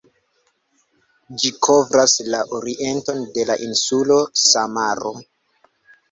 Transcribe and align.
Ĝi 1.41 1.49
kovras 1.67 2.15
la 2.35 2.39
orienton 2.59 3.21
de 3.35 3.45
la 3.49 3.57
insulo 3.67 4.17
Samaro. 4.45 5.13